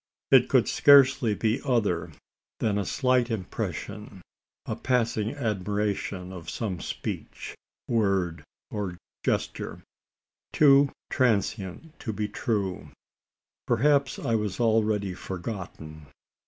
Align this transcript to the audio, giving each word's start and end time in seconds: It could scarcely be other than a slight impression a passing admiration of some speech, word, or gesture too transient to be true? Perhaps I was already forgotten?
It 0.31 0.49
could 0.49 0.67
scarcely 0.67 1.35
be 1.35 1.61
other 1.63 2.11
than 2.59 2.79
a 2.79 2.87
slight 2.87 3.29
impression 3.29 4.23
a 4.65 4.75
passing 4.75 5.35
admiration 5.35 6.33
of 6.33 6.49
some 6.49 6.79
speech, 6.79 7.53
word, 7.87 8.43
or 8.71 8.97
gesture 9.23 9.83
too 10.53 10.89
transient 11.11 11.99
to 11.99 12.11
be 12.13 12.27
true? 12.27 12.89
Perhaps 13.67 14.17
I 14.17 14.33
was 14.33 14.59
already 14.59 15.13
forgotten? 15.13 16.07